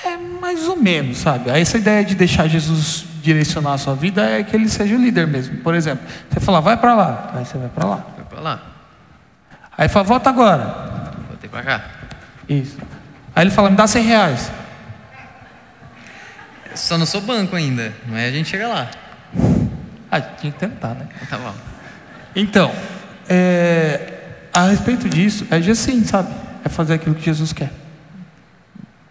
[0.04, 1.48] É mais ou menos, sabe?
[1.48, 4.98] Aí Essa ideia de deixar Jesus direcionar a sua vida é que ele seja o
[4.98, 5.58] líder mesmo.
[5.58, 8.06] Por exemplo, você fala, vai para lá, aí você vai para lá.
[8.16, 8.62] Foi pra lá.
[9.78, 11.12] Aí fala, volta agora.
[11.28, 11.84] Voltei pra cá.
[12.48, 12.76] Isso.
[13.34, 14.52] Aí ele fala, me dá 100 reais.
[16.74, 17.94] Só não sou banco ainda.
[18.06, 18.90] Mas a gente chega lá.
[20.14, 21.08] Ah, tinha que tentar, né?
[21.28, 21.52] Tá bom.
[22.36, 22.70] Então,
[23.28, 26.32] é, a respeito disso, é assim, sabe?
[26.64, 27.72] É fazer aquilo que Jesus quer.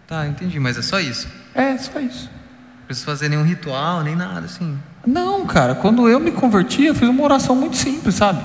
[0.06, 0.58] Tá, entendi.
[0.58, 1.28] Mas é só isso.
[1.54, 2.30] É só isso.
[2.78, 4.78] Não preciso fazer nenhum ritual, nem nada, assim.
[5.06, 8.42] Não, cara, quando eu me converti, eu fiz uma oração muito simples, sabe?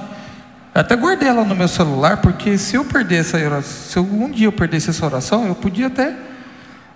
[0.76, 4.30] Eu até guardei ela no meu celular, porque se eu perder essa oração, se um
[4.30, 6.14] dia eu perdesse essa oração, eu podia até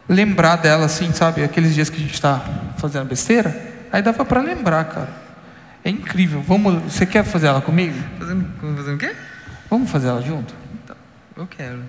[0.09, 1.41] lembrar dela, assim, sabe?
[1.41, 2.41] Aqueles dias que a gente está
[2.75, 3.55] fazendo besteira,
[3.93, 5.22] aí dava para lembrar, cara.
[5.83, 6.41] É incrível.
[6.41, 7.95] Vamos, você quer fazer ela comigo?
[8.19, 9.13] Fazendo, fazendo o quê?
[9.69, 10.53] Vamos fazer ela junto?
[11.35, 11.79] Eu quero.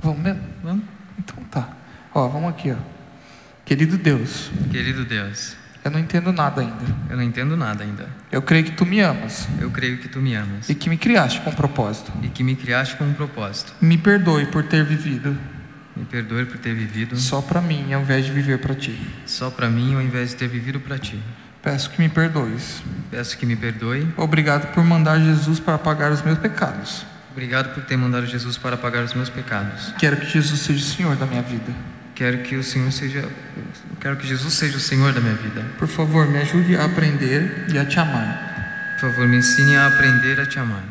[0.00, 0.40] Vamos mesmo?
[0.62, 0.84] Vamos.
[1.18, 1.68] Então tá.
[2.14, 2.76] Ó, vamos aqui, ó.
[3.64, 6.84] Querido Deus, Querido Deus, eu não entendo nada ainda.
[7.10, 8.06] eu não entendo nada ainda.
[8.30, 10.96] Eu creio que tu me amas Eu creio que tu me amas e que me
[10.96, 12.12] criaste com propósito.
[12.22, 13.72] e que me criaste com um propósito.
[13.80, 15.36] Me perdoe por ter vivido
[15.96, 18.96] Me perdoe por ter vivido só para mim, ao invés de viver para ti.
[19.26, 21.20] só pra mim ao invés de ter vivido pra ti.
[21.66, 22.80] Peço que me perdoes.
[23.10, 24.06] Peço que me perdoe.
[24.16, 27.04] Obrigado por mandar Jesus para pagar os meus pecados.
[27.32, 29.92] Obrigado por ter mandado Jesus para pagar os meus pecados.
[29.98, 31.74] Quero que Jesus seja o Senhor da minha vida.
[32.14, 33.28] Quero que o Senhor seja.
[34.00, 35.60] Quero que Jesus seja o Senhor da minha vida.
[35.76, 38.94] Por favor, me ajude a aprender e a te amar.
[39.00, 40.84] Por favor, me ensine a aprender a te amar.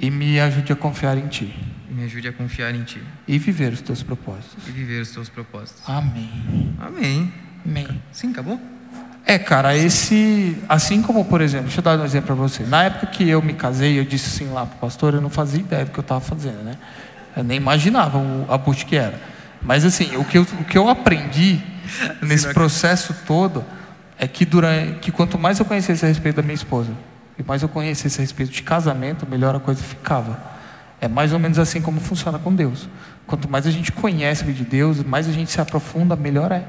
[0.00, 1.54] E me ajude a confiar em ti.
[1.90, 4.66] E me ajude a confiar em ti E viver os teus propósitos.
[4.66, 5.82] e viver os teus propósitos.
[5.86, 6.74] Amém.
[6.80, 7.30] Amém.
[7.66, 8.02] Amém.
[8.10, 8.77] Sim, acabou?
[9.30, 10.56] É, cara, esse.
[10.66, 12.62] Assim como, por exemplo, deixa eu dar um exemplo para você.
[12.62, 15.60] Na época que eu me casei, eu disse assim lá pro pastor, eu não fazia
[15.60, 16.78] ideia do que eu estava fazendo, né?
[17.36, 19.20] Eu nem imaginava o abuso que era.
[19.60, 21.60] Mas assim, o que eu, o que eu aprendi
[22.22, 23.62] nesse processo todo
[24.18, 26.90] é que, durante, que quanto mais eu conhecesse a respeito da minha esposa,
[27.38, 30.40] e mais eu conhecesse a respeito de casamento, melhor a coisa ficava.
[31.02, 32.88] É mais ou menos assim como funciona com Deus.
[33.26, 36.64] Quanto mais a gente conhece de Deus, mais a gente se aprofunda, melhor é.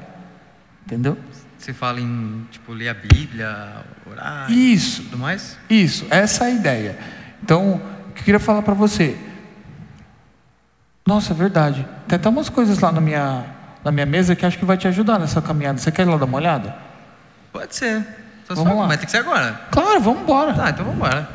[0.84, 1.16] Entendeu?
[1.60, 5.02] Você fala em, tipo, ler a Bíblia, orar Isso.
[5.02, 5.58] tudo mais?
[5.68, 6.98] Isso, essa é a ideia.
[7.42, 9.14] Então, o que eu queria falar para você.
[11.06, 11.86] Nossa, é verdade.
[12.08, 13.44] Tem até umas coisas lá na minha,
[13.84, 15.76] na minha mesa que acho que vai te ajudar nessa caminhada.
[15.78, 16.74] Você quer ir lá dar uma olhada?
[17.52, 18.06] Pode ser.
[18.48, 18.86] Só Vamos só- lá.
[18.88, 19.60] Mas tem que ser agora.
[19.70, 20.54] Claro, vamos embora.
[20.54, 21.28] Tá, então vamos embora.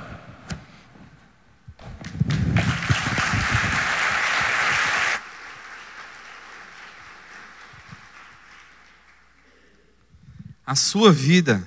[10.65, 11.63] A sua vida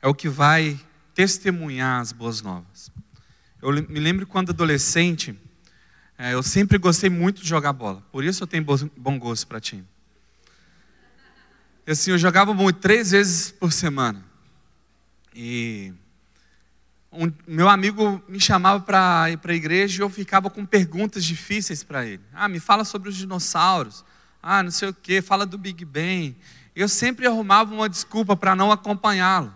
[0.00, 0.78] é o que vai
[1.14, 2.92] testemunhar as boas novas.
[3.60, 5.36] Eu me lembro quando adolescente,
[6.16, 8.02] é, eu sempre gostei muito de jogar bola.
[8.12, 8.64] Por isso eu tenho
[8.96, 9.84] bom gosto para time.
[11.84, 14.24] Assim, eu jogava muito, três vezes por semana.
[15.34, 15.92] E
[17.10, 21.24] um, meu amigo me chamava para ir para a igreja e eu ficava com perguntas
[21.24, 22.22] difíceis para ele.
[22.32, 24.04] Ah, me fala sobre os dinossauros.
[24.42, 26.36] Ah, não sei o que, fala do Big Bang.
[26.76, 29.52] Eu sempre arrumava uma desculpa para não acompanhá-lo,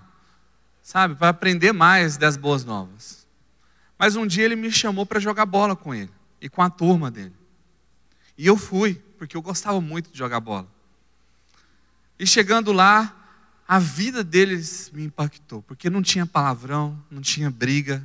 [0.83, 3.27] sabe, para aprender mais das boas novas.
[3.99, 7.11] Mas um dia ele me chamou para jogar bola com ele e com a turma
[7.11, 7.35] dele.
[8.39, 10.67] E eu fui, porque eu gostava muito de jogar bola.
[12.19, 13.15] E chegando lá,
[13.69, 18.03] a vida deles me impactou, porque não tinha palavrão, não tinha briga.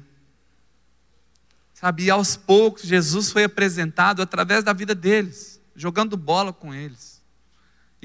[1.73, 7.14] Sabe, e aos poucos Jesus foi apresentado através da vida deles, jogando bola com eles.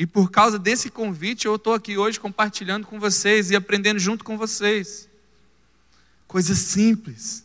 [0.01, 4.25] E por causa desse convite, eu estou aqui hoje compartilhando com vocês e aprendendo junto
[4.25, 5.07] com vocês.
[6.27, 7.45] Coisas simples,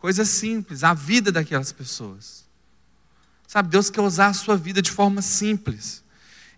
[0.00, 2.44] coisas simples, a vida daquelas pessoas.
[3.46, 6.02] Sabe, Deus quer usar a sua vida de forma simples.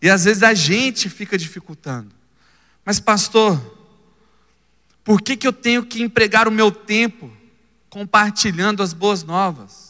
[0.01, 2.15] E às vezes a gente fica dificultando.
[2.83, 3.61] Mas, pastor,
[5.05, 7.31] por que, que eu tenho que empregar o meu tempo
[7.91, 9.86] compartilhando as boas novas?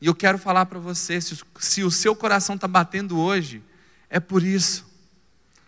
[0.00, 3.62] E eu quero falar para você: se, se o seu coração está batendo hoje,
[4.08, 4.86] é por isso.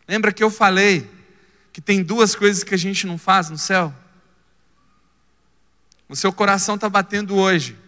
[0.08, 1.10] Lembra que eu falei
[1.72, 3.94] que tem duas coisas que a gente não faz no céu?
[6.08, 7.78] O seu coração está batendo hoje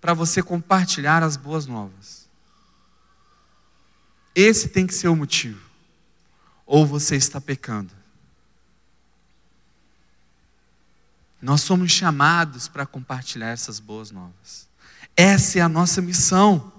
[0.00, 2.28] para você compartilhar as boas novas.
[4.34, 5.64] Esse tem que ser o motivo
[6.66, 7.92] ou você está pecando.
[11.40, 14.68] Nós somos chamados para compartilhar essas boas novas.
[15.16, 16.72] Essa é a nossa missão.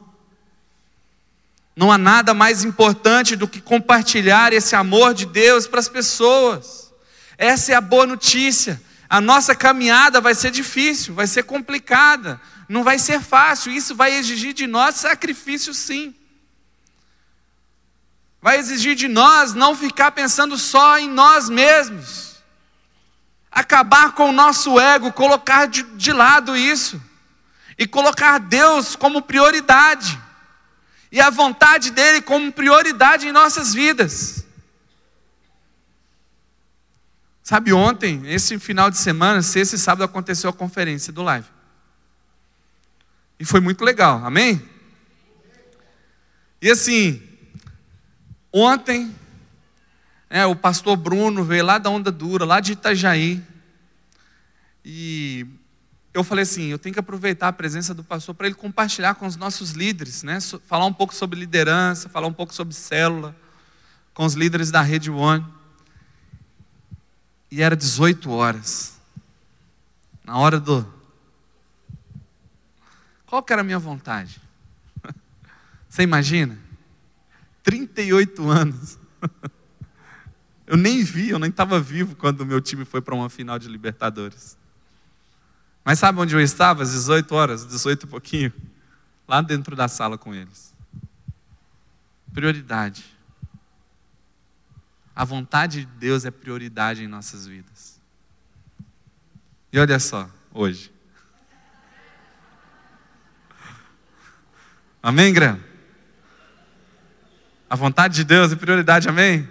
[1.76, 6.94] Não há nada mais importante do que compartilhar esse amor de Deus para as pessoas.
[7.38, 8.82] Essa é a boa notícia.
[9.10, 13.72] A nossa caminhada vai ser difícil, vai ser complicada, não vai ser fácil.
[13.72, 16.16] Isso vai exigir de nós sacrifício, sim
[18.46, 22.36] vai exigir de nós não ficar pensando só em nós mesmos,
[23.52, 27.02] acabar com o nosso ego, colocar de, de lado isso,
[27.78, 30.20] e colocar Deus como prioridade,
[31.12, 34.46] e a vontade dEle como prioridade em nossas vidas.
[37.44, 41.48] Sabe, ontem, esse final de semana, sexta e sábado, aconteceu a conferência do live.
[43.40, 44.62] E foi muito legal, amém?
[46.62, 47.22] E assim,
[48.58, 49.14] Ontem,
[50.30, 53.44] é, o pastor Bruno veio lá da Onda Dura, lá de Itajaí.
[54.86, 55.46] E
[56.16, 59.28] eu falei assim: eu tenho que aproveitar a presença do pastor para ele compartilhar com
[59.28, 60.40] os nossos líderes, né?
[60.66, 63.36] falar um pouco sobre liderança, falar um pouco sobre célula,
[64.14, 65.46] com os líderes da Rede One.
[67.52, 68.98] E era 18 horas.
[70.24, 70.88] Na hora do.
[73.26, 74.42] Qual que era a minha vontade?
[75.90, 76.58] Você imagina?
[77.62, 78.98] 38 anos.
[80.68, 83.60] Eu nem vi, eu nem estava vivo quando o meu time foi para uma final
[83.60, 84.58] de Libertadores.
[85.86, 86.82] Mas sabe onde eu estava?
[86.82, 88.54] Às 18 horas, 18 e pouquinho.
[89.28, 90.74] Lá dentro da sala com eles.
[92.34, 93.06] Prioridade.
[95.16, 98.02] A vontade de Deus é prioridade em nossas vidas.
[99.72, 100.92] E olha só, hoje.
[105.04, 105.60] Amém, Graham?
[107.70, 109.48] A vontade de Deus é prioridade, amém?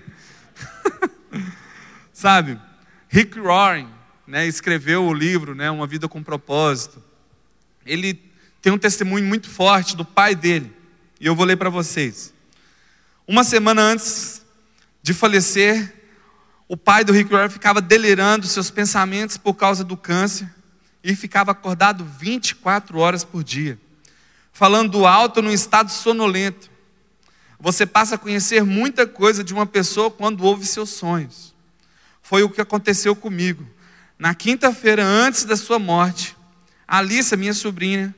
[2.13, 2.61] Sabe,
[3.09, 3.94] Rick Warren
[4.27, 7.03] né, escreveu o livro né, Uma Vida com Propósito.
[7.85, 8.15] Ele
[8.63, 10.73] tem um testemunho muito forte do pai dele,
[11.21, 12.33] e eu vou ler para vocês.
[13.27, 14.43] Uma semana antes
[15.03, 15.93] de falecer,
[16.67, 20.49] o pai do Rick Warren ficava delirando seus pensamentos por causa do câncer
[21.03, 23.79] e ficava acordado 24 horas por dia,
[24.53, 26.71] falando alto num estado sonolento.
[27.61, 31.55] Você passa a conhecer muita coisa de uma pessoa quando ouve seus sonhos.
[32.23, 33.67] Foi o que aconteceu comigo.
[34.19, 36.37] Na quinta-feira, antes da sua morte,
[36.87, 38.15] Alissa, minha sobrinha,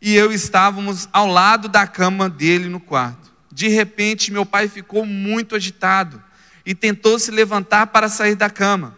[0.00, 3.32] e eu estávamos ao lado da cama dele no quarto.
[3.50, 6.22] De repente, meu pai ficou muito agitado
[6.64, 8.96] e tentou se levantar para sair da cama.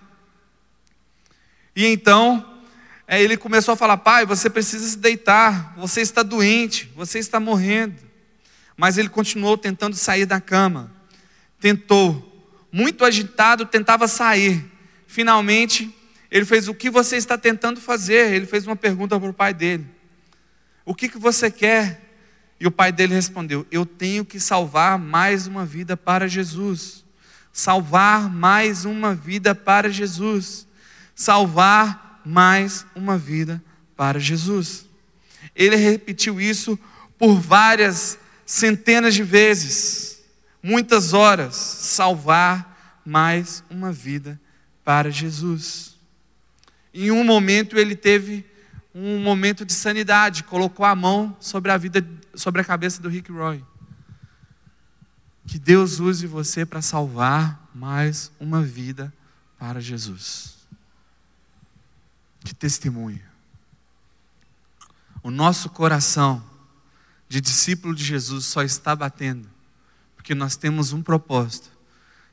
[1.74, 2.54] E então,
[3.06, 7.40] é, ele começou a falar: Pai, você precisa se deitar, você está doente, você está
[7.40, 7.96] morrendo.
[8.76, 10.90] Mas ele continuou tentando sair da cama.
[11.60, 14.64] Tentou, muito agitado, tentava sair.
[15.14, 15.96] Finalmente,
[16.28, 18.32] ele fez: O que você está tentando fazer?
[18.34, 19.86] Ele fez uma pergunta para o pai dele:
[20.84, 22.00] O que, que você quer?
[22.58, 27.04] E o pai dele respondeu: Eu tenho que salvar mais uma vida para Jesus.
[27.52, 30.66] Salvar mais uma vida para Jesus.
[31.14, 33.62] Salvar mais uma vida
[33.96, 34.84] para Jesus.
[35.54, 36.76] Ele repetiu isso
[37.16, 40.24] por várias centenas de vezes,
[40.60, 41.54] muitas horas.
[41.54, 44.40] Salvar mais uma vida
[44.84, 45.96] para Jesus.
[46.92, 48.44] Em um momento ele teve
[48.94, 53.32] um momento de sanidade, colocou a mão sobre a vida, sobre a cabeça do Rick
[53.32, 53.64] Roy.
[55.46, 59.12] Que Deus use você para salvar mais uma vida
[59.58, 60.54] para Jesus.
[62.44, 63.22] Que testemunho.
[65.22, 66.44] O nosso coração
[67.28, 69.54] de discípulo de Jesus só está batendo
[70.24, 71.70] porque nós temos um propósito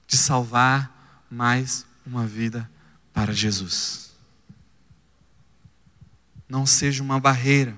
[0.08, 2.70] de salvar mais uma vida
[3.14, 4.12] para Jesus.
[6.48, 7.76] Não seja uma barreira,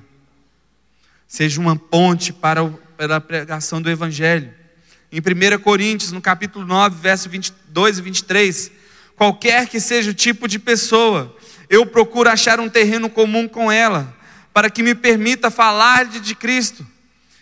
[1.28, 2.68] seja uma ponte para,
[2.98, 4.54] para a pregação do Evangelho.
[5.12, 8.72] Em 1 Coríntios, no capítulo 9, verso 22 e 23,
[9.16, 11.36] qualquer que seja o tipo de pessoa,
[11.70, 14.16] eu procuro achar um terreno comum com ela,
[14.52, 16.86] para que me permita falar de Cristo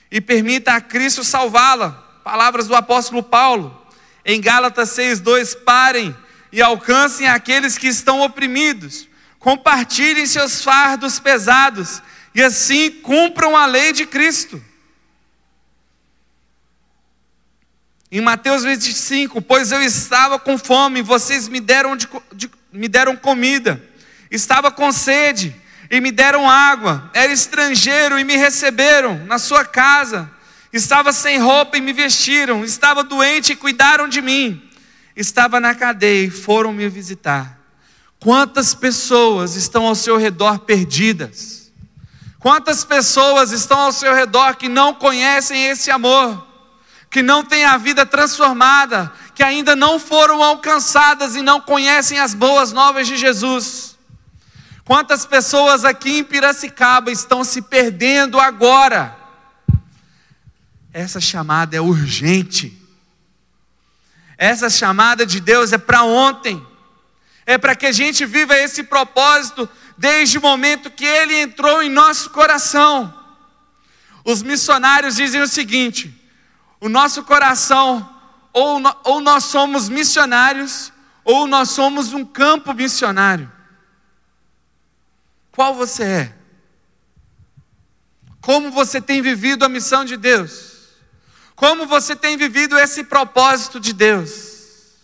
[0.09, 1.91] e permita a Cristo salvá-la.
[2.23, 3.85] Palavras do apóstolo Paulo.
[4.25, 6.15] Em Gálatas 6:2, parem
[6.51, 9.07] e alcancem aqueles que estão oprimidos.
[9.39, 12.01] Compartilhem seus fardos pesados
[12.35, 14.61] e assim cumpram a lei de Cristo.
[18.11, 23.15] Em Mateus 25, pois eu estava com fome, vocês me deram, de, de, me deram
[23.15, 23.81] comida,
[24.29, 25.55] estava com sede
[25.89, 30.29] e me deram água, era estrangeiro e me receberam na sua casa,
[30.73, 34.70] estava sem roupa e me vestiram, estava doente e cuidaram de mim
[35.15, 37.59] estava na cadeia e foram me visitar.
[38.19, 41.71] Quantas pessoas estão ao seu redor perdidas?
[42.39, 46.47] Quantas pessoas estão ao seu redor que não conhecem esse amor,
[47.09, 52.33] que não têm a vida transformada, que ainda não foram alcançadas e não conhecem as
[52.33, 53.97] boas novas de Jesus?
[54.83, 59.15] Quantas pessoas aqui em Piracicaba estão se perdendo agora?
[60.91, 62.80] Essa chamada é urgente.
[64.41, 66.65] Essa chamada de Deus é para ontem.
[67.45, 71.91] É para que a gente viva esse propósito desde o momento que ele entrou em
[71.91, 73.13] nosso coração.
[74.25, 76.11] Os missionários dizem o seguinte:
[76.79, 78.17] o nosso coração,
[78.51, 80.91] ou, ou nós somos missionários,
[81.23, 83.51] ou nós somos um campo missionário.
[85.51, 86.35] Qual você é?
[88.41, 90.70] Como você tem vivido a missão de Deus?
[91.61, 94.95] Como você tem vivido esse propósito de Deus?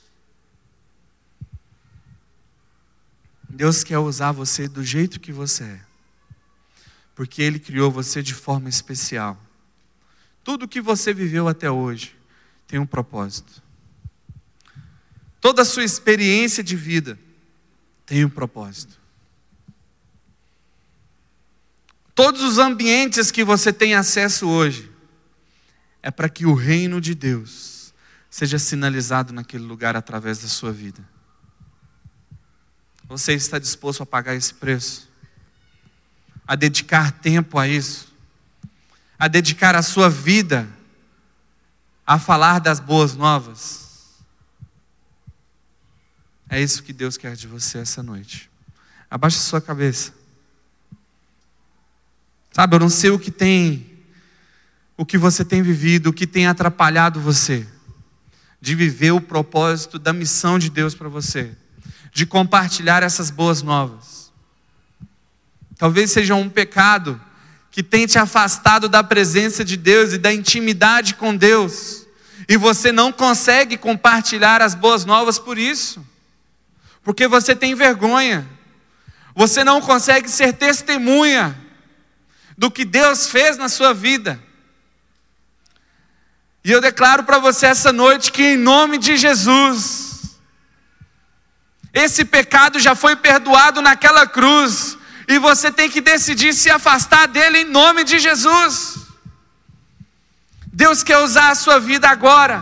[3.48, 5.80] Deus quer usar você do jeito que você é,
[7.14, 9.40] porque Ele criou você de forma especial.
[10.44, 12.16] Tudo que você viveu até hoje
[12.66, 13.62] tem um propósito.
[15.40, 17.20] Toda a sua experiência de vida
[18.04, 19.00] tem um propósito.
[22.16, 24.97] Todos os ambientes que você tem acesso hoje
[26.08, 27.94] é para que o reino de Deus
[28.30, 31.04] seja sinalizado naquele lugar através da sua vida.
[33.10, 35.10] Você está disposto a pagar esse preço?
[36.48, 38.08] A dedicar tempo a isso?
[39.20, 40.66] A dedicar a sua vida
[42.06, 44.16] a falar das boas novas?
[46.48, 48.50] É isso que Deus quer de você essa noite.
[49.12, 50.14] Abaixe sua cabeça.
[52.54, 53.97] Sabe, eu não sei o que tem
[54.98, 57.66] o que você tem vivido, o que tem atrapalhado você
[58.60, 61.52] de viver o propósito da missão de Deus para você,
[62.12, 64.32] de compartilhar essas boas novas.
[65.78, 67.22] Talvez seja um pecado
[67.70, 72.08] que tem te afastado da presença de Deus e da intimidade com Deus,
[72.50, 76.04] e você não consegue compartilhar as boas novas por isso,
[77.04, 78.48] porque você tem vergonha,
[79.36, 81.56] você não consegue ser testemunha
[82.58, 84.47] do que Deus fez na sua vida.
[86.68, 90.38] E eu declaro para você essa noite que, em nome de Jesus,
[91.94, 94.98] esse pecado já foi perdoado naquela cruz,
[95.30, 98.98] e você tem que decidir se afastar dele em nome de Jesus.
[100.66, 102.62] Deus quer usar a sua vida agora,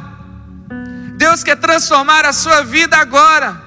[1.17, 3.59] Deus quer transformar a sua vida agora,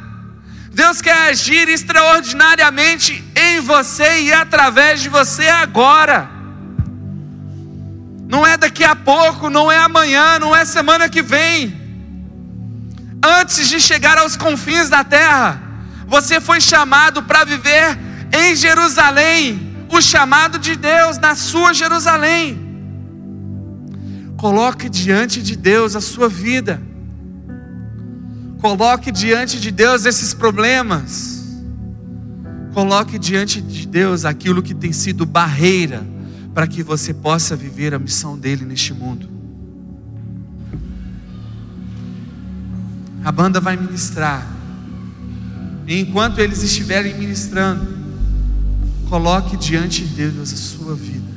[0.70, 6.37] Deus quer agir extraordinariamente em você e através de você agora.
[8.28, 11.74] Não é daqui a pouco, não é amanhã, não é semana que vem.
[13.24, 15.60] Antes de chegar aos confins da terra,
[16.06, 17.98] você foi chamado para viver
[18.30, 22.66] em Jerusalém, o chamado de Deus na sua Jerusalém.
[24.36, 26.82] Coloque diante de Deus a sua vida.
[28.60, 31.46] Coloque diante de Deus esses problemas.
[32.74, 36.17] Coloque diante de Deus aquilo que tem sido barreira
[36.58, 39.28] para que você possa viver a missão dele neste mundo.
[43.24, 44.44] A banda vai ministrar.
[45.86, 47.86] E enquanto eles estiverem ministrando,
[49.08, 51.30] coloque diante de Deus a sua vida.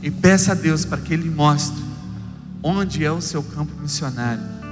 [0.00, 1.82] E peça a Deus para que Ele mostre
[2.62, 4.63] onde é o seu campo missionário